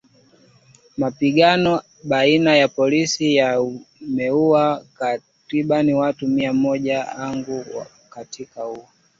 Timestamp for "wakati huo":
7.75-8.87